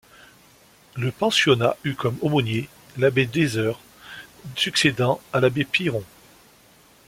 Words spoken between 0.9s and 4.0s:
Le pensionnat eut comme aumônier l'abbé Desheures,